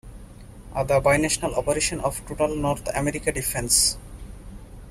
The 0.75 0.99
bi-national 0.99 1.53
operation 1.53 1.99
of 1.99 2.25
total 2.27 2.55
North 2.55 2.87
America 2.95 3.31
Defense. 3.31 3.97